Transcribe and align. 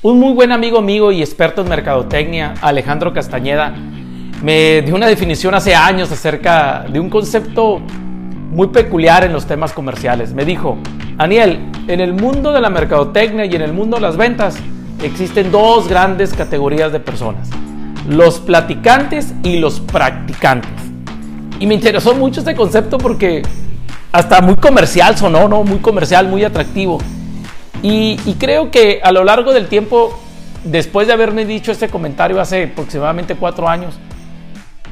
Un 0.00 0.20
muy 0.20 0.32
buen 0.32 0.52
amigo 0.52 0.80
mío 0.80 1.10
y 1.10 1.22
experto 1.22 1.62
en 1.62 1.68
mercadotecnia, 1.70 2.54
Alejandro 2.62 3.12
Castañeda, 3.12 3.74
me 4.44 4.80
dio 4.82 4.94
una 4.94 5.08
definición 5.08 5.56
hace 5.56 5.74
años 5.74 6.12
acerca 6.12 6.86
de 6.88 7.00
un 7.00 7.10
concepto 7.10 7.80
muy 8.52 8.68
peculiar 8.68 9.24
en 9.24 9.32
los 9.32 9.46
temas 9.46 9.72
comerciales. 9.72 10.34
Me 10.34 10.44
dijo, 10.44 10.78
Aniel, 11.18 11.72
en 11.88 11.98
el 11.98 12.12
mundo 12.12 12.52
de 12.52 12.60
la 12.60 12.70
mercadotecnia 12.70 13.44
y 13.46 13.56
en 13.56 13.62
el 13.62 13.72
mundo 13.72 13.96
de 13.96 14.02
las 14.02 14.16
ventas 14.16 14.56
existen 15.02 15.50
dos 15.50 15.88
grandes 15.88 16.32
categorías 16.32 16.92
de 16.92 17.00
personas, 17.00 17.50
los 18.08 18.38
platicantes 18.38 19.34
y 19.42 19.58
los 19.58 19.80
practicantes. 19.80 20.70
Y 21.58 21.66
me 21.66 21.74
interesó 21.74 22.14
mucho 22.14 22.38
este 22.38 22.54
concepto 22.54 22.98
porque 22.98 23.42
hasta 24.12 24.42
muy 24.42 24.54
comercial 24.54 25.16
sonó, 25.16 25.48
¿no? 25.48 25.64
Muy 25.64 25.78
comercial, 25.78 26.28
muy 26.28 26.44
atractivo. 26.44 26.98
Y, 27.82 28.16
creo 28.38 28.70
que 28.70 29.00
a 29.02 29.12
lo 29.12 29.24
largo 29.24 29.52
del 29.52 29.68
tiempo, 29.68 30.18
después 30.64 31.06
de 31.06 31.12
haberme 31.12 31.44
dicho 31.44 31.70
este 31.70 31.88
comentario 31.88 32.40
hace 32.40 32.64
aproximadamente 32.64 33.36
cuatro 33.36 33.68
años, 33.68 33.94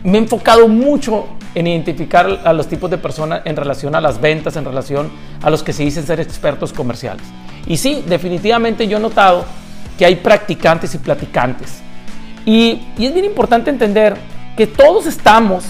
me 0.04 0.18
he 0.18 0.20
enfocado 0.20 0.68
mucho 0.68 1.26
en 1.54 1.66
identificar 1.66 2.40
a 2.44 2.52
los 2.52 2.68
tipos 2.68 2.88
de 2.90 2.98
personas 2.98 3.42
en 3.44 3.56
relación 3.56 3.94
a 3.94 4.00
las 4.00 4.20
ventas, 4.20 4.56
en 4.56 4.64
relación 4.64 5.10
a 5.42 5.50
los 5.50 5.62
que 5.62 5.72
se 5.72 5.82
dicen 5.82 6.06
ser 6.06 6.20
expertos 6.20 6.72
comerciales. 6.72 7.26
Y 7.66 7.76
sí, 7.76 8.04
definitivamente 8.06 8.86
yo 8.86 8.98
he 8.98 9.00
notado 9.00 9.44
que 9.98 10.06
hay 10.06 10.16
practicantes 10.16 10.94
y 10.94 10.98
platicantes. 10.98 11.80
Y, 12.44 12.82
es 12.98 13.12
bien 13.12 13.24
importante 13.24 13.70
entender 13.70 14.16
que 14.56 14.68
todos 14.68 15.06
estamos 15.06 15.64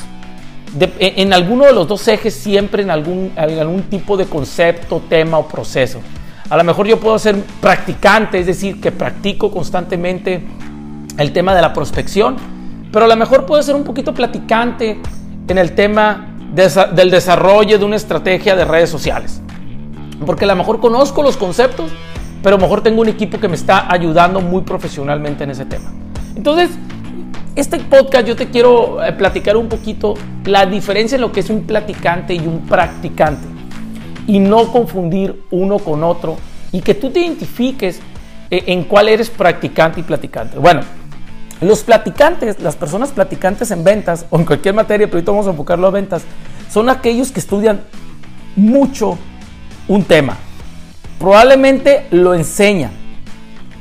en, 0.99 1.33
alguno 1.33 1.65
de 1.65 1.73
los 1.73 1.89
dos 1.89 2.07
ejes 2.09 2.35
siempre 2.35 2.83
en 2.83 2.91
algún, 2.91 3.33
en 3.35 3.59
algún 3.59 3.85
tipo 3.85 4.19
de 4.19 4.27
concepto, 4.27 5.03
tema 5.09 5.39
o 5.39 5.49
proceso. 5.49 6.01
A 6.49 6.57
lo 6.57 6.63
mejor 6.63 6.87
yo 6.87 7.01
puedo 7.01 7.19
ser 7.19 7.43
practicante, 7.61 8.39
es 8.39 8.47
decir, 8.47 8.81
que 8.81 8.93
practico 8.93 9.51
constantemente 9.51 10.47
el 11.19 11.33
tema 11.33 11.55
de 11.55 11.63
la 11.63 11.73
prospección, 11.73 12.37
pero 12.93 13.07
a 13.07 13.09
lo 13.09 13.17
mejor 13.17 13.47
puedo 13.47 13.61
ser 13.63 13.75
un 13.75 13.83
poquito 13.83 14.15
platicante 14.15 15.01
en 15.49 15.59
el 15.59 15.75
tema 15.75 16.29
del 16.55 17.11
desarrollo 17.11 17.79
de 17.79 17.85
una 17.85 17.97
estrategia 17.97 18.55
de 18.55 18.65
redes 18.65 18.91
sociales. 18.91 19.43
Porque 20.25 20.45
a 20.45 20.49
lo 20.49 20.57
mejor 20.57 20.81
conozco 20.81 21.23
los 21.23 21.37
conceptos, 21.37 21.91
pero 22.43 22.55
a 22.55 22.59
lo 22.59 22.65
mejor 22.65 22.81
tengo 22.81 23.01
un 23.01 23.09
equipo 23.09 23.41
que 23.41 23.49
me 23.49 23.57
está 23.57 23.93
ayudando 23.93 24.41
muy 24.41 24.63
profesionalmente 24.63 25.43
en 25.45 25.51
ese 25.51 25.65
tema. 25.65 25.93
Entonces, 26.37 26.71
este 27.57 27.79
podcast 27.81 28.27
yo 28.27 28.37
te 28.37 28.51
quiero 28.51 29.03
eh, 29.03 29.13
platicar 29.13 29.57
un 29.57 29.69
poquito 29.69 30.15
la 30.45 30.65
diferencia 30.65 31.17
en 31.17 31.23
lo 31.23 31.33
que 31.33 31.41
es 31.41 31.51
un 31.51 31.65
platicante 31.65 32.35
y 32.35 32.47
un 32.47 32.61
practicante 32.61 33.56
y 34.27 34.39
no 34.39 34.73
confundir 34.73 35.43
uno 35.51 35.79
con 35.79 36.03
otro 36.03 36.37
y 36.73 36.81
que 36.81 36.95
tú 36.95 37.11
te 37.11 37.21
identifiques 37.21 38.01
eh, 38.51 38.65
en 38.67 38.85
cuál 38.85 39.09
eres 39.09 39.31
practicante 39.31 40.01
y 40.01 40.03
platicante. 40.03 40.59
Bueno, 40.59 40.83
los 41.61 41.83
platicantes, 41.83 42.61
las 42.61 42.77
personas 42.77 43.13
platicantes 43.13 43.71
en 43.71 43.85
ventas 43.85 44.27
o 44.31 44.39
en 44.39 44.45
cualquier 44.45 44.75
materia, 44.75 45.07
pero 45.07 45.19
ahorita 45.19 45.33
vamos 45.33 45.47
a 45.47 45.51
enfocarlo 45.51 45.87
a 45.87 45.91
ventas, 45.91 46.23
son 46.71 46.89
aquellos 46.91 47.33
que 47.33 47.41
estudian 47.41 47.81
mucho 48.57 49.17
un 49.89 50.05
tema. 50.05 50.37
Probablemente 51.19 52.07
lo 52.11 52.35
enseñan, 52.35 52.91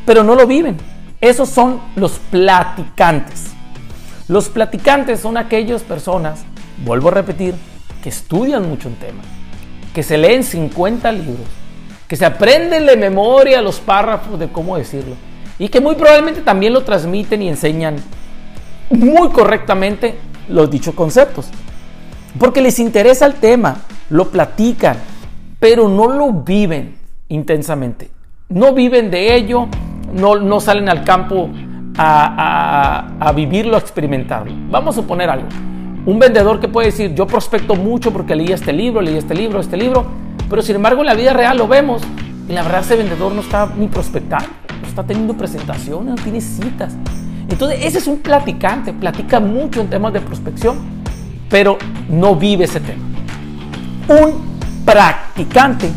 pero 0.06 0.24
no 0.24 0.36
lo 0.36 0.48
viven. 0.48 0.78
Esos 1.20 1.50
son 1.50 1.82
los 1.96 2.14
platicantes. 2.32 3.48
Los 4.28 4.50
platicantes 4.50 5.20
son 5.20 5.38
aquellas 5.38 5.84
personas, 5.84 6.44
vuelvo 6.86 7.09
a 7.09 7.12
repetir, 7.12 7.56
que 8.02 8.09
estudian 8.09 8.68
mucho 8.70 8.88
un 8.88 8.96
tema 8.96 9.22
que 9.96 10.04
se 10.04 10.18
leen 10.18 10.44
50 10.44 11.10
libros, 11.14 11.48
que 12.10 12.18
se 12.18 12.26
aprenden 12.26 12.86
de 12.86 12.98
memoria 12.98 13.62
los 13.62 13.80
párrafos 13.80 14.38
de 14.38 14.50
cómo 14.50 14.78
decirlo 14.78 15.16
y 15.58 15.70
que 15.70 15.80
muy 15.80 15.96
probablemente 15.96 16.42
también 16.42 16.74
lo 16.74 16.84
transmiten 16.84 17.42
y 17.42 17.47
enseñan 17.47 17.96
muy 18.90 19.30
correctamente 19.30 20.16
los 20.50 20.69
dichos 20.69 20.94
conceptos. 20.94 21.47
Porque 22.38 22.62
les 22.62 22.78
interesa 22.80 23.25
el 23.25 23.36
tema, 23.36 23.78
lo 24.09 24.30
platican, 24.30 24.97
pero 25.62 25.88
no 25.88 26.09
lo 26.09 26.34
viven 26.34 26.98
intensamente. 27.30 28.09
No 28.50 28.74
viven 28.74 29.09
de 29.09 29.34
ello, 29.34 29.69
no, 30.14 30.36
no 30.36 30.59
salen 30.59 30.90
al 30.90 31.06
campo 31.06 31.50
a, 31.98 33.08
a, 33.18 33.30
a 33.30 33.31
vivirlo, 33.31 33.78
a 33.78 33.80
experimentarlo. 33.80 34.52
Vamos 34.69 34.98
a 34.98 35.02
suponer 35.02 35.30
algo. 35.30 35.48
Un 36.06 36.20
vendedor 36.20 36.60
que 36.60 36.68
puede 36.68 36.88
decir, 36.88 37.16
yo 37.16 37.26
prospecto 37.26 37.74
mucho 37.74 38.14
porque 38.14 38.36
leí 38.36 38.52
este 38.52 38.72
libro, 38.72 39.02
leí 39.02 39.18
este 39.18 39.34
libro, 39.34 39.60
este 39.60 39.76
libro, 39.76 40.06
pero 40.48 40.62
sin 40.62 40.76
embargo 40.76 41.02
en 41.02 41.08
la 41.08 41.16
vida 41.16 41.34
real 41.34 41.58
lo 41.58 41.68
vemos 41.68 42.04
y 42.48 42.54
la 42.54 42.62
verdad 42.62 42.82
ese 42.82 42.96
vendedor 42.96 43.32
no 43.34 43.42
está 43.42 43.74
ni 43.76 43.88
prospectando, 43.88 44.50
no 44.82 44.88
está 44.88 45.04
teniendo 45.04 45.36
presentaciones, 45.36 46.16
no 46.16 46.24
tiene 46.24 46.42
citas. 46.42 46.94
Entonces 47.50 47.80
ese 47.84 47.98
es 47.98 48.06
un 48.06 48.20
platicante, 48.20 48.94
platica 48.94 49.40
mucho 49.40 49.82
en 49.82 49.90
temas 49.90 50.14
de 50.14 50.22
prospección, 50.22 50.78
pero 51.50 51.80
no 52.08 52.36
vive 52.36 52.66
ese 52.66 52.82
tema. 52.82 53.04
Un 54.08 54.86
practicante, 54.86 55.90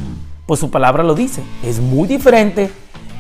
pues 0.46 0.58
su 0.58 0.70
palabra 0.70 1.02
lo 1.02 1.14
dice, 1.14 1.42
es 1.62 1.80
muy 1.80 2.08
diferente 2.08 2.70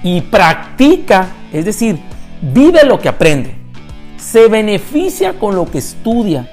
y 0.02 0.22
practica, 0.22 1.28
es 1.52 1.66
decir, 1.66 1.98
vive 2.40 2.82
lo 2.84 2.98
que 2.98 3.10
aprende, 3.10 3.56
se 4.16 4.48
beneficia 4.48 5.38
con 5.38 5.54
lo 5.54 5.70
que 5.70 5.78
estudia, 5.78 6.50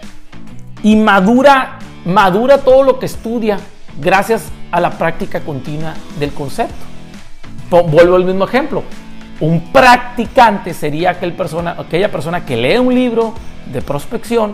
y 0.86 0.96
madura, 0.96 1.80
madura 2.06 2.60
todo 2.60 2.84
lo 2.84 3.00
que 3.00 3.08
estudia 3.08 3.58
gracias 4.00 4.52
a 4.72 4.80
la 4.80 4.92
práctica 4.92 5.40
continua 5.40 5.96
del 6.20 6.32
concepto. 6.32 6.76
Vuelvo 7.72 8.16
al 8.16 8.24
mismo 8.24 8.46
ejemplo. 8.46 8.84
Un 9.40 9.72
practicante 9.74 10.76
sería 10.76 11.10
aquel 11.10 11.34
persona, 11.34 11.76
aquella 11.80 12.12
persona 12.12 12.46
que 12.46 12.56
lee 12.56 12.78
un 12.78 12.94
libro 12.94 13.34
de 13.74 13.82
prospección 13.82 14.54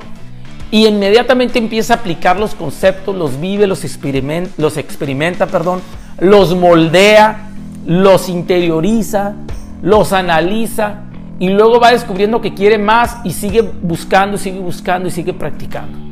y 0.72 0.88
inmediatamente 0.88 1.59
empieza 1.59 1.96
a 1.96 1.97
aplicar 1.97 2.40
los 2.40 2.56
conceptos, 2.56 3.13
los 3.13 3.42
vive, 3.42 3.68
los 3.68 3.84
experimenta, 3.84 4.53
los 4.56 4.78
experimenta, 4.78 5.48
perdón, 5.48 5.81
los 6.18 6.56
moldea, 6.56 7.50
los 7.86 8.30
interioriza, 8.30 9.34
los 9.81 10.13
analiza 10.13 11.02
y 11.40 11.50
luego 11.50 11.81
va 11.81 11.92
descubriendo 11.92 12.40
que 12.40 12.53
quiere 12.53 12.78
más 12.78 13.18
y 13.25 13.31
sigue 13.31 13.62
buscando, 13.62 14.38
sigue 14.38 14.59
buscando 14.59 15.09
y 15.09 15.12
sigue 15.12 15.34
practicando. 15.34 16.10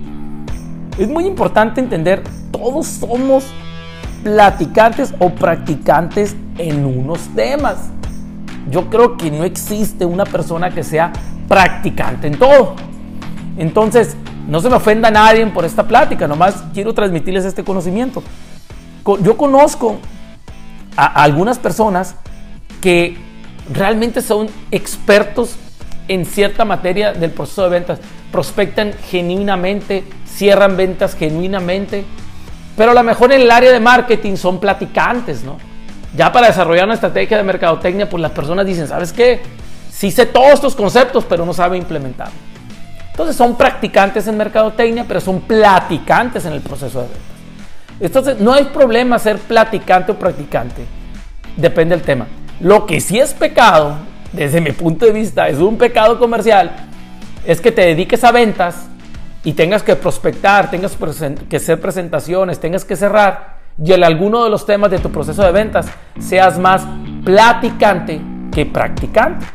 Es 1.00 1.08
muy 1.08 1.26
importante 1.26 1.80
entender, 1.80 2.24
todos 2.52 2.86
somos 2.86 3.46
platicantes 4.22 5.14
o 5.20 5.30
practicantes 5.30 6.36
en 6.58 6.84
unos 6.86 7.22
temas. 7.34 7.90
Yo 8.70 8.90
creo 8.90 9.16
que 9.16 9.32
no 9.32 9.46
existe 9.46 10.04
una 10.04 10.26
persona 10.26 10.72
que 10.72 10.84
sea 10.84 11.14
practicante 11.48 12.28
en 12.28 12.38
todo. 12.38 12.76
Entonces, 13.58 14.18
no 14.46 14.60
se 14.60 14.70
me 14.70 14.76
ofenda 14.76 15.08
a 15.08 15.12
nadie 15.12 15.48
por 15.48 15.64
esta 15.64 15.88
plática, 15.88 16.28
nomás 16.28 16.66
quiero 16.74 16.94
transmitirles 16.94 17.46
este 17.46 17.64
conocimiento. 17.64 18.22
Yo 19.22 19.38
conozco 19.38 20.00
a 20.98 21.06
algunas 21.24 21.60
personas 21.60 22.16
que 22.82 23.18
realmente 23.74 24.22
son 24.22 24.48
expertos 24.70 25.56
en 26.10 26.26
cierta 26.26 26.66
materia 26.66 27.14
del 27.14 27.32
proceso 27.32 27.64
de 27.64 27.70
ventas, 27.70 28.00
prospectan 28.32 28.94
genuinamente, 29.10 30.04
cierran 30.26 30.78
ventas 30.78 31.16
genuinamente, 31.16 32.06
pero 32.78 32.92
a 32.92 32.94
lo 32.94 33.04
mejor 33.04 33.32
en 33.34 33.42
el 33.42 33.52
área 33.52 33.72
de 33.72 33.80
marketing 33.80 34.36
son 34.36 34.60
platicantes, 34.60 35.44
¿no? 35.44 35.58
Ya 36.16 36.32
para 36.32 36.48
desarrollar 36.48 36.86
una 36.86 36.96
estrategia 36.96 37.38
de 37.38 37.44
mercadotecnia, 37.44 38.10
pues 38.10 38.22
las 38.22 38.32
personas 38.32 38.66
dicen, 38.66 38.88
¿sabes 38.88 39.14
qué? 39.14 39.42
Sí 39.92 40.12
sé 40.12 40.26
todos 40.26 40.54
estos 40.54 40.76
conceptos, 40.76 41.26
pero 41.26 41.46
no 41.46 41.54
sabe 41.54 41.78
implementarlos. 41.78 42.38
Entonces 43.12 43.36
son 43.36 43.58
practicantes 43.58 44.28
en 44.28 44.38
mercadotecnia, 44.38 45.06
pero 45.08 45.20
son 45.20 45.42
platicantes 45.42 46.46
en 46.46 46.54
el 46.54 46.62
proceso 46.62 47.02
de 47.02 47.08
ventas. 47.08 47.24
Entonces 48.00 48.40
no 48.40 48.54
hay 48.54 48.66
problema 48.66 49.20
ser 49.20 49.38
platicante 49.40 50.14
o 50.14 50.16
practicante. 50.18 50.86
Depende 51.58 51.96
del 51.96 52.06
tema. 52.06 52.28
Lo 52.62 52.86
que 52.86 53.02
sí 53.02 53.20
es 53.20 53.34
pecado, 53.34 53.98
desde 54.32 54.62
mi 54.62 54.72
punto 54.72 55.06
de 55.06 55.12
vista, 55.12 55.50
es 55.50 55.58
un 55.58 55.78
pecado 55.78 56.18
comercial, 56.18 56.89
es 57.46 57.62
que 57.62 57.72
te 57.72 57.82
dediques 57.82 58.24
a 58.24 58.32
ventas 58.32 58.88
y 59.44 59.54
tengas 59.54 59.84
que 59.84 59.96
prospectar, 59.96 60.70
tengas 60.70 60.98
que 61.50 61.58
hacer 61.58 61.80
presentaciones, 61.80 62.60
tengas 62.60 62.86
que 62.86 62.96
cerrar 62.96 63.60
y 63.82 63.94
en 63.94 64.04
alguno 64.04 64.44
de 64.44 64.50
los 64.50 64.66
temas 64.66 64.92
de 64.92 65.00
tu 65.00 65.10
proceso 65.10 65.42
de 65.42 65.52
ventas 65.52 65.88
seas 66.20 66.60
más 66.60 66.86
platicante 67.24 68.22
que 68.52 68.66
practicante. 68.66 69.46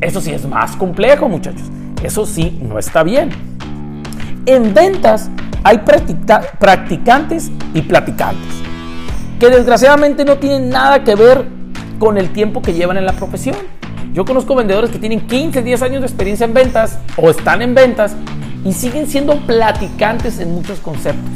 Eso 0.00 0.20
sí 0.20 0.32
es 0.32 0.46
más 0.46 0.76
complejo, 0.76 1.28
muchachos. 1.28 1.68
Eso 2.02 2.24
sí 2.24 2.58
no 2.62 2.78
está 2.78 3.02
bien. 3.02 3.30
En 4.46 4.72
ventas 4.72 5.28
hay 5.64 5.78
practicantes 5.78 7.50
y 7.74 7.82
platicantes, 7.82 8.54
que 9.38 9.50
desgraciadamente 9.50 10.24
no 10.24 10.38
tienen 10.38 10.70
nada 10.70 11.04
que 11.04 11.14
ver 11.14 11.44
con 11.98 12.16
el 12.16 12.32
tiempo 12.32 12.62
que 12.62 12.72
llevan 12.72 12.96
en 12.96 13.04
la 13.04 13.12
profesión. 13.12 13.56
Yo 14.18 14.24
conozco 14.24 14.56
vendedores 14.56 14.90
que 14.90 14.98
tienen 14.98 15.28
15, 15.28 15.62
10 15.62 15.82
años 15.82 16.00
de 16.00 16.08
experiencia 16.08 16.44
en 16.44 16.52
ventas 16.52 16.98
o 17.16 17.30
están 17.30 17.62
en 17.62 17.72
ventas 17.72 18.16
y 18.64 18.72
siguen 18.72 19.06
siendo 19.06 19.36
platicantes 19.46 20.40
en 20.40 20.52
muchos 20.56 20.80
conceptos. 20.80 21.30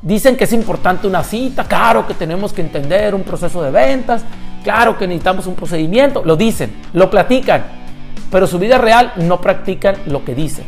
Dicen 0.00 0.34
que 0.34 0.44
es 0.44 0.54
importante 0.54 1.06
una 1.06 1.22
cita, 1.22 1.64
claro 1.64 2.06
que 2.06 2.14
tenemos 2.14 2.54
que 2.54 2.62
entender 2.62 3.14
un 3.14 3.24
proceso 3.24 3.62
de 3.62 3.70
ventas, 3.70 4.24
Claro 4.64 4.96
que 4.96 5.06
necesitamos 5.06 5.46
un 5.46 5.54
procedimiento, 5.54 6.22
lo 6.24 6.34
dicen, 6.34 6.72
lo 6.94 7.10
platican, 7.10 7.64
pero 8.30 8.46
su 8.46 8.58
vida 8.58 8.78
real 8.78 9.12
no 9.16 9.40
practican 9.40 9.96
lo 10.06 10.24
que 10.24 10.34
dicen. 10.34 10.64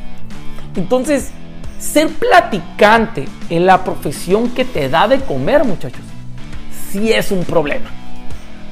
Entonces, 0.76 1.31
ser 1.78 2.08
platicante 2.08 3.26
en 3.48 3.64
la 3.64 3.82
profesión 3.82 4.50
que 4.50 4.66
te 4.66 4.90
da 4.90 5.08
de 5.08 5.20
comer, 5.20 5.64
muchachos, 5.64 6.02
sí 6.90 7.10
es 7.10 7.32
un 7.32 7.44
problema. 7.44 8.00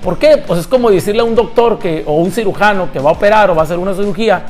¿Por 0.02 0.18
qué? 0.18 0.42
Pues 0.46 0.60
es 0.60 0.66
como 0.66 0.90
decirle 0.90 1.20
a 1.20 1.24
un 1.24 1.34
doctor 1.34 1.78
que, 1.78 2.04
o 2.06 2.14
un 2.14 2.30
cirujano 2.30 2.92
que 2.92 3.00
va 3.00 3.10
a 3.10 3.12
operar 3.14 3.50
o 3.50 3.54
va 3.54 3.62
a 3.62 3.64
hacer 3.64 3.78
una 3.78 3.94
cirugía 3.94 4.44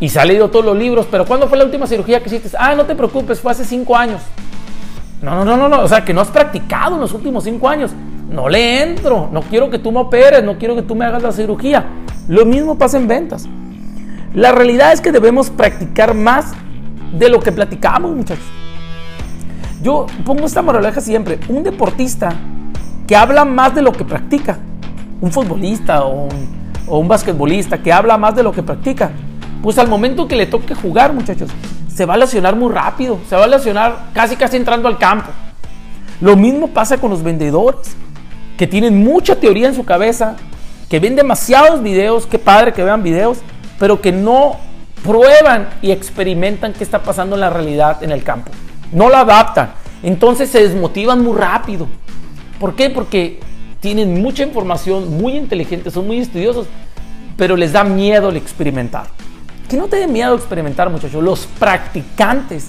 y 0.00 0.08
se 0.08 0.18
ha 0.18 0.24
leído 0.24 0.48
todos 0.48 0.64
los 0.64 0.76
libros, 0.76 1.06
pero 1.10 1.26
¿cuándo 1.26 1.46
fue 1.46 1.58
la 1.58 1.64
última 1.64 1.86
cirugía 1.86 2.20
que 2.20 2.28
hiciste? 2.28 2.56
Ah, 2.58 2.74
no 2.74 2.86
te 2.86 2.94
preocupes, 2.94 3.40
fue 3.40 3.52
hace 3.52 3.64
cinco 3.64 3.96
años. 3.96 4.22
No, 5.20 5.34
no, 5.36 5.44
no, 5.44 5.56
no, 5.56 5.68
no, 5.68 5.82
o 5.82 5.88
sea, 5.88 6.04
que 6.04 6.14
no 6.14 6.22
has 6.22 6.28
practicado 6.28 6.94
en 6.94 7.02
los 7.02 7.12
últimos 7.12 7.44
cinco 7.44 7.68
años. 7.68 7.90
No 8.30 8.48
le 8.48 8.82
entro, 8.82 9.28
no 9.30 9.42
quiero 9.42 9.68
que 9.68 9.78
tú 9.78 9.92
me 9.92 10.00
operes, 10.00 10.42
no 10.42 10.56
quiero 10.56 10.74
que 10.74 10.82
tú 10.82 10.94
me 10.94 11.04
hagas 11.04 11.22
la 11.22 11.32
cirugía. 11.32 11.84
Lo 12.28 12.46
mismo 12.46 12.78
pasa 12.78 12.96
en 12.96 13.08
ventas. 13.08 13.46
La 14.32 14.52
realidad 14.52 14.92
es 14.92 15.00
que 15.02 15.12
debemos 15.12 15.50
practicar 15.50 16.14
más 16.14 16.52
de 17.12 17.28
lo 17.28 17.40
que 17.40 17.52
platicamos, 17.52 18.14
muchachos. 18.14 18.44
Yo 19.82 20.06
pongo 20.24 20.46
esta 20.46 20.62
moraleja 20.62 21.00
siempre. 21.00 21.38
Un 21.48 21.62
deportista 21.62 22.34
que 23.10 23.16
habla 23.16 23.44
más 23.44 23.74
de 23.74 23.82
lo 23.82 23.90
que 23.90 24.04
practica, 24.04 24.56
un 25.20 25.32
futbolista 25.32 26.04
o 26.04 26.28
un, 26.86 27.08
basquetbolista 27.08 27.82
que 27.82 27.92
habla 27.92 28.16
más 28.16 28.36
de 28.36 28.44
lo 28.44 28.52
que 28.52 28.62
practica, 28.62 29.10
pues 29.64 29.78
al 29.78 29.88
momento 29.88 30.28
que 30.28 30.36
le 30.36 30.46
toque 30.46 30.76
jugar, 30.76 31.12
muchachos, 31.12 31.50
se 31.92 32.06
va 32.06 32.14
a 32.14 32.18
lesionar 32.18 32.54
muy 32.54 32.72
rápido, 32.72 33.18
se 33.28 33.34
va 33.34 33.42
a 33.42 33.48
lesionar 33.48 34.10
casi 34.14 34.36
casi 34.36 34.58
entrando 34.58 34.86
al 34.86 34.96
campo. 34.96 35.28
Lo 36.20 36.36
mismo 36.36 36.68
pasa 36.68 36.98
con 36.98 37.10
los 37.10 37.24
vendedores, 37.24 37.96
que 38.56 38.68
tienen 38.68 39.02
mucha 39.02 39.34
teoría 39.34 39.66
en 39.66 39.74
su 39.74 39.84
cabeza, 39.84 40.36
que 40.88 41.00
ven 41.00 41.16
demasiados 41.16 41.82
videos, 41.82 42.26
qué 42.26 42.38
padre 42.38 42.72
que 42.72 42.84
vean 42.84 43.02
videos, 43.02 43.38
pero 43.80 44.00
que 44.00 44.12
no 44.12 44.54
prueban 45.02 45.68
y 45.82 45.90
experimentan 45.90 46.74
qué 46.74 46.84
está 46.84 47.02
pasando 47.02 47.34
en 47.34 47.40
la 47.40 47.50
realidad 47.50 48.04
en 48.04 48.12
el 48.12 48.22
campo. 48.22 48.52
No 48.92 49.08
lo 49.08 49.16
adaptan. 49.16 49.72
Entonces 50.04 50.48
se 50.48 50.62
desmotivan 50.62 51.24
muy 51.24 51.36
rápido. 51.36 51.88
¿Por 52.60 52.76
qué? 52.76 52.90
Porque 52.90 53.40
tienen 53.80 54.22
mucha 54.22 54.44
información, 54.44 55.18
muy 55.18 55.36
inteligentes, 55.36 55.92
son 55.92 56.06
muy 56.06 56.18
estudiosos, 56.18 56.68
pero 57.36 57.56
les 57.56 57.72
da 57.72 57.82
miedo 57.82 58.28
el 58.28 58.36
experimentar. 58.36 59.06
Que 59.68 59.76
no 59.76 59.88
te 59.88 59.96
dé 59.96 60.06
miedo 60.06 60.36
experimentar, 60.36 60.88
muchachos. 60.90 61.20
Los 61.20 61.46
practicantes 61.46 62.68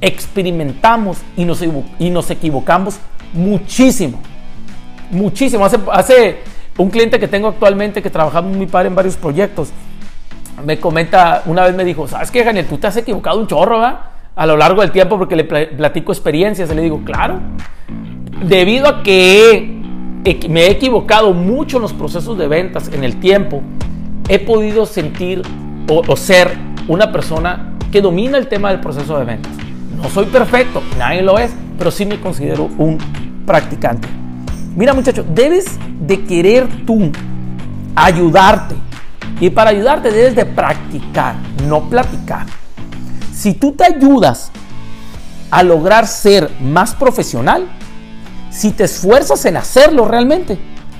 experimentamos 0.00 1.18
y 1.36 1.44
nos, 1.44 1.62
y 2.00 2.10
nos 2.10 2.30
equivocamos 2.30 2.96
muchísimo. 3.32 4.18
Muchísimo. 5.10 5.64
Hace, 5.64 5.78
hace 5.92 6.38
un 6.76 6.90
cliente 6.90 7.20
que 7.20 7.28
tengo 7.28 7.46
actualmente 7.46 8.02
que 8.02 8.10
trabajamos 8.10 8.56
muy 8.56 8.66
padre 8.66 8.88
en 8.88 8.96
varios 8.96 9.16
proyectos 9.16 9.68
me 10.64 10.78
comenta, 10.78 11.42
una 11.46 11.64
vez 11.64 11.74
me 11.74 11.84
dijo, 11.84 12.06
¿sabes 12.08 12.30
qué, 12.30 12.44
Daniel? 12.44 12.66
Tú 12.66 12.78
te 12.78 12.86
has 12.86 12.96
equivocado 12.96 13.38
un 13.38 13.46
chorro, 13.46 13.78
¿va? 13.78 14.10
A 14.36 14.46
lo 14.46 14.56
largo 14.56 14.80
del 14.80 14.90
tiempo 14.90 15.18
porque 15.18 15.36
le 15.36 15.44
platico 15.44 16.12
experiencias. 16.12 16.70
Y 16.70 16.74
le 16.74 16.82
digo, 16.82 17.02
claro, 17.04 17.40
debido 18.42 18.88
a 18.88 19.02
que 19.02 19.80
me 20.48 20.62
he 20.62 20.70
equivocado 20.70 21.32
mucho 21.32 21.76
en 21.76 21.82
los 21.82 21.92
procesos 21.92 22.36
de 22.38 22.48
ventas 22.48 22.90
en 22.92 23.04
el 23.04 23.18
tiempo, 23.20 23.62
he 24.28 24.38
podido 24.38 24.86
sentir 24.86 25.42
o, 25.88 26.16
ser 26.16 26.56
una 26.86 27.10
persona 27.10 27.74
que 27.90 28.00
domina 28.00 28.38
el 28.38 28.46
tema 28.46 28.70
del 28.70 28.80
proceso 28.80 29.18
de 29.18 29.24
ventas. 29.24 29.52
No 29.96 30.08
soy 30.08 30.26
perfecto, 30.26 30.82
nadie 30.98 31.22
lo 31.22 31.38
es, 31.38 31.50
pero 31.78 31.90
sí 31.90 32.06
me 32.06 32.20
considero 32.20 32.68
un 32.78 32.98
practicante. 33.44 34.08
Mira 34.76 34.94
muchachos, 34.94 35.26
debes 35.34 35.78
de 36.00 36.24
querer 36.24 36.68
tú 36.86 37.10
ayudarte 37.96 38.76
y 39.40 39.50
para 39.50 39.70
ayudarte 39.70 40.12
debes 40.12 40.36
de 40.36 40.44
practicar, 40.46 41.34
no 41.66 41.88
platicar. 41.88 42.46
Si 43.32 43.54
tú 43.54 43.72
te 43.72 43.84
ayudas 43.84 44.52
a 45.50 45.62
lograr 45.62 46.06
ser 46.06 46.50
más 46.60 46.94
profesional, 46.94 47.66
si 48.50 48.72
te 48.72 48.84
esfuerzas 48.84 49.44
en 49.44 49.56
hacerlo 49.56 50.06
realmente, 50.06 50.58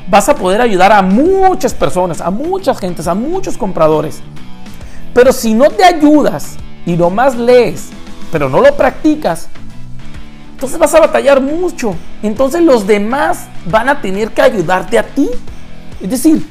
vas 0.08 0.28
a 0.28 0.34
poder 0.34 0.60
ayudar 0.60 0.92
a 0.92 1.02
muchas 1.02 1.74
personas, 1.74 2.20
a 2.20 2.30
muchas 2.30 2.78
gentes, 2.78 3.06
a 3.06 3.14
muchos 3.14 3.58
compradores. 3.58 4.20
Pero 5.14 5.32
si 5.32 5.54
no 5.54 5.70
te 5.70 5.84
ayudas 5.84 6.56
y 6.86 6.92
nomás 6.92 7.36
lees, 7.36 7.90
pero 8.30 8.48
no 8.48 8.60
lo 8.60 8.76
practicas, 8.76 9.48
entonces 10.52 10.78
vas 10.78 10.94
a 10.94 11.00
batallar 11.00 11.40
mucho. 11.40 11.94
Entonces 12.22 12.62
los 12.62 12.86
demás 12.86 13.46
van 13.64 13.88
a 13.88 14.00
tener 14.00 14.30
que 14.30 14.42
ayudarte 14.42 14.98
a 14.98 15.02
ti. 15.02 15.28
Es 16.02 16.10
decir, 16.10 16.46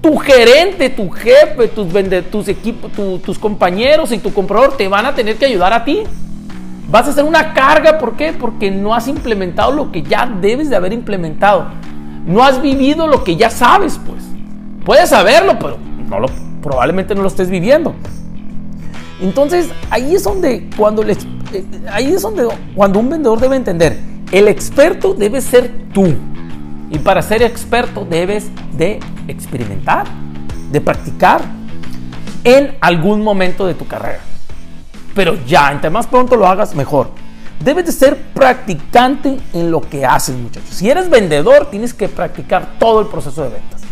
tu 0.00 0.16
gerente, 0.16 0.90
tu 0.90 1.08
jefe, 1.10 1.68
tus, 1.68 1.86
tus 2.30 2.48
equipos, 2.48 2.90
tus 3.22 3.38
compañeros 3.38 4.10
y 4.10 4.18
tu 4.18 4.34
comprador 4.34 4.76
te 4.76 4.88
van 4.88 5.06
a 5.06 5.14
tener 5.14 5.36
que 5.36 5.46
ayudar 5.46 5.72
a 5.72 5.84
ti. 5.84 6.02
Vas 6.92 7.06
a 7.06 7.10
hacer 7.12 7.24
una 7.24 7.54
carga, 7.54 7.96
¿por 7.96 8.16
qué? 8.16 8.34
Porque 8.34 8.70
no 8.70 8.94
has 8.94 9.08
implementado 9.08 9.72
lo 9.72 9.90
que 9.90 10.02
ya 10.02 10.26
debes 10.26 10.68
de 10.68 10.76
haber 10.76 10.92
implementado. 10.92 11.68
No 12.26 12.44
has 12.44 12.60
vivido 12.60 13.06
lo 13.06 13.24
que 13.24 13.34
ya 13.34 13.48
sabes, 13.48 13.98
pues. 14.06 14.22
Puedes 14.84 15.08
saberlo, 15.08 15.58
pero 15.58 15.78
no 16.06 16.20
lo, 16.20 16.28
probablemente 16.60 17.14
no 17.14 17.22
lo 17.22 17.28
estés 17.28 17.48
viviendo. 17.48 17.94
Entonces, 19.22 19.70
ahí 19.88 20.14
es 20.14 20.22
donde 20.22 20.68
cuando 20.76 21.02
eh, 21.02 21.16
ahí 21.90 22.12
es 22.12 22.20
donde 22.20 22.46
cuando 22.74 22.98
un 22.98 23.08
vendedor 23.08 23.40
debe 23.40 23.56
entender, 23.56 23.98
el 24.30 24.46
experto 24.46 25.14
debe 25.14 25.40
ser 25.40 25.70
tú. 25.94 26.14
Y 26.90 26.98
para 26.98 27.22
ser 27.22 27.42
experto 27.42 28.04
debes 28.04 28.50
de 28.76 29.00
experimentar, 29.28 30.04
de 30.70 30.80
practicar 30.82 31.40
en 32.44 32.76
algún 32.82 33.22
momento 33.22 33.66
de 33.66 33.72
tu 33.72 33.86
carrera. 33.86 34.20
Pero 35.14 35.36
ya, 35.46 35.70
entre 35.70 35.90
más 35.90 36.06
pronto 36.06 36.36
lo 36.36 36.46
hagas, 36.46 36.74
mejor. 36.74 37.10
Debes 37.62 37.86
de 37.86 37.92
ser 37.92 38.16
practicante 38.34 39.38
en 39.52 39.70
lo 39.70 39.80
que 39.80 40.04
haces, 40.04 40.34
muchachos. 40.34 40.70
Si 40.70 40.90
eres 40.90 41.08
vendedor, 41.08 41.70
tienes 41.70 41.94
que 41.94 42.08
practicar 42.08 42.78
todo 42.78 43.00
el 43.00 43.06
proceso 43.06 43.44
de 43.44 43.50
ventas. 43.50 43.82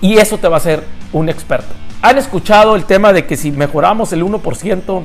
Y 0.00 0.18
eso 0.18 0.38
te 0.38 0.48
va 0.48 0.56
a 0.56 0.58
hacer 0.58 0.84
un 1.12 1.28
experto. 1.28 1.74
¿Han 2.02 2.18
escuchado 2.18 2.76
el 2.76 2.84
tema 2.84 3.12
de 3.12 3.26
que 3.26 3.36
si 3.36 3.50
mejoramos 3.50 4.12
el 4.12 4.22
1%, 4.22 5.02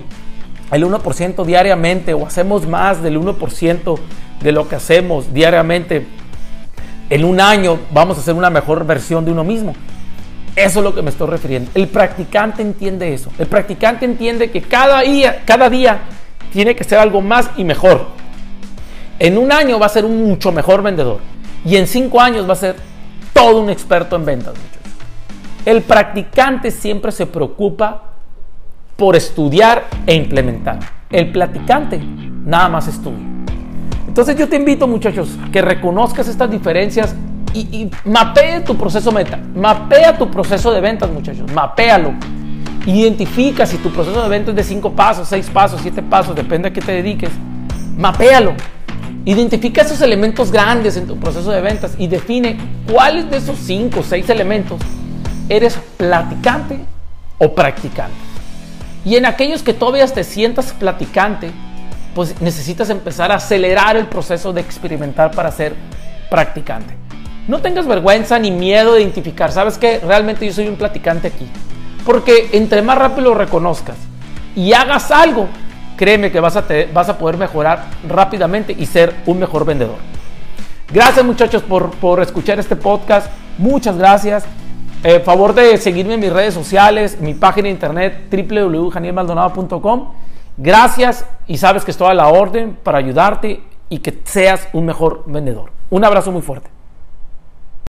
el 0.71 0.83
1% 0.85 1.45
diariamente 1.45 2.13
o 2.13 2.25
hacemos 2.25 2.67
más 2.67 3.01
del 3.01 3.19
1% 3.19 3.99
de 4.41 4.51
lo 4.51 4.67
que 4.67 4.75
hacemos 4.75 5.33
diariamente, 5.33 6.07
en 7.09 7.25
un 7.25 7.41
año 7.41 7.79
vamos 7.91 8.17
a 8.17 8.21
hacer 8.21 8.35
una 8.35 8.49
mejor 8.49 8.85
versión 8.85 9.25
de 9.25 9.31
uno 9.31 9.43
mismo. 9.43 9.73
Eso 10.55 10.79
es 10.79 10.83
lo 10.83 10.93
que 10.93 11.01
me 11.01 11.09
estoy 11.09 11.27
refiriendo. 11.29 11.71
El 11.73 11.87
practicante 11.87 12.61
entiende 12.61 13.13
eso. 13.13 13.31
El 13.37 13.47
practicante 13.47 14.05
entiende 14.05 14.51
que 14.51 14.61
cada 14.61 15.01
día, 15.01 15.43
cada 15.45 15.69
día 15.69 15.99
tiene 16.51 16.75
que 16.75 16.83
ser 16.83 16.99
algo 16.99 17.21
más 17.21 17.49
y 17.57 17.63
mejor. 17.63 18.07
En 19.19 19.37
un 19.37 19.51
año 19.51 19.79
va 19.79 19.85
a 19.85 19.89
ser 19.89 20.05
un 20.05 20.23
mucho 20.27 20.51
mejor 20.51 20.81
vendedor. 20.81 21.19
Y 21.65 21.75
en 21.75 21.87
cinco 21.87 22.21
años 22.21 22.47
va 22.47 22.53
a 22.53 22.57
ser 22.57 22.75
todo 23.33 23.61
un 23.61 23.69
experto 23.69 24.15
en 24.15 24.25
ventas. 24.25 24.53
El 25.65 25.81
practicante 25.81 26.71
siempre 26.71 27.11
se 27.11 27.25
preocupa 27.25 28.03
por 28.95 29.15
estudiar 29.15 29.85
e 30.05 30.15
implementar. 30.15 30.79
El 31.09 31.31
platicante 31.31 31.99
nada 31.99 32.69
más 32.69 32.87
estudia. 32.87 33.25
Entonces 34.07 34.35
yo 34.35 34.49
te 34.49 34.55
invito 34.55 34.87
muchachos 34.87 35.37
que 35.51 35.61
reconozcas 35.61 36.27
estas 36.27 36.49
diferencias 36.49 37.15
y, 37.53 37.59
y 37.59 37.91
mapee 38.05 38.61
tu 38.61 38.75
proceso 38.75 39.11
meta. 39.11 39.37
Mapea 39.55 40.17
tu 40.17 40.29
proceso 40.29 40.71
de 40.71 40.81
ventas 40.81 41.09
muchachos. 41.09 41.51
Mapéalo. 41.51 42.13
Identifica 42.85 43.65
si 43.65 43.77
tu 43.77 43.91
proceso 43.91 44.21
de 44.21 44.29
ventas 44.29 44.49
es 44.49 44.55
de 44.55 44.63
5 44.63 44.93
pasos, 44.93 45.27
6 45.27 45.49
pasos, 45.51 45.81
7 45.81 46.01
pasos, 46.03 46.35
depende 46.35 46.69
a 46.69 46.73
qué 46.73 46.81
te 46.81 46.91
dediques. 46.91 47.31
Mapéalo. 47.97 48.53
Identifica 49.25 49.81
esos 49.81 50.01
elementos 50.01 50.51
grandes 50.51 50.95
en 50.97 51.05
tu 51.05 51.17
proceso 51.19 51.51
de 51.51 51.61
ventas 51.61 51.93
y 51.97 52.07
define 52.07 52.57
cuáles 52.89 53.29
de 53.29 53.37
esos 53.37 53.57
5 53.59 53.99
o 53.99 54.03
6 54.03 54.29
elementos 54.29 54.81
eres 55.49 55.77
platicante 55.97 56.79
o 57.37 57.53
practicante. 57.53 58.15
Y 59.03 59.15
en 59.15 59.25
aquellos 59.25 59.63
que 59.63 59.73
todavía 59.73 60.07
te 60.07 60.23
sientas 60.23 60.73
platicante, 60.73 61.51
pues 62.15 62.39
necesitas 62.41 62.89
empezar 62.89 63.31
a 63.31 63.35
acelerar 63.35 63.97
el 63.97 64.07
proceso 64.07 64.53
de 64.53 64.61
experimentar 64.61 65.31
para 65.31 65.51
ser 65.51 65.75
practicante. 66.29 66.98
No 67.49 67.61
tengas 67.61 67.87
vergüenza 67.87 68.37
ni 68.37 68.51
miedo 68.51 68.93
de 68.93 69.01
identificar, 69.01 69.51
sabes 69.51 69.79
que 69.79 69.97
realmente 69.97 70.45
yo 70.45 70.53
soy 70.53 70.67
un 70.67 70.75
platicante 70.75 71.29
aquí. 71.29 71.49
Porque 72.05 72.49
entre 72.53 72.83
más 72.83 72.95
rápido 72.95 73.29
lo 73.29 73.33
reconozcas 73.33 73.97
y 74.55 74.71
hagas 74.73 75.09
algo, 75.09 75.47
créeme 75.97 76.31
que 76.31 76.39
vas 76.39 76.57
a, 76.57 76.65
vas 76.93 77.09
a 77.09 77.17
poder 77.17 77.37
mejorar 77.37 77.85
rápidamente 78.07 78.75
y 78.77 78.85
ser 78.85 79.15
un 79.25 79.39
mejor 79.39 79.65
vendedor. 79.65 79.95
Gracias 80.93 81.25
muchachos 81.25 81.63
por, 81.63 81.89
por 81.89 82.21
escuchar 82.21 82.59
este 82.59 82.75
podcast. 82.75 83.31
Muchas 83.57 83.97
gracias. 83.97 84.45
Eh, 85.03 85.19
favor 85.19 85.55
de 85.55 85.75
seguirme 85.77 86.13
en 86.13 86.19
mis 86.19 86.31
redes 86.31 86.53
sociales, 86.53 87.19
mi 87.19 87.33
página 87.33 87.63
de 87.63 87.71
internet 87.71 88.27
www.janielmaldonado.com. 88.31 90.13
Gracias 90.55 91.25
y 91.47 91.57
sabes 91.57 91.83
que 91.83 91.89
estoy 91.89 92.11
a 92.11 92.13
la 92.13 92.27
orden 92.27 92.77
para 92.83 92.99
ayudarte 92.99 93.63
y 93.89 93.97
que 93.97 94.21
seas 94.23 94.67
un 94.71 94.85
mejor 94.85 95.23
vendedor. 95.25 95.71
Un 95.89 96.05
abrazo 96.05 96.31
muy 96.31 96.43
fuerte. 96.43 96.78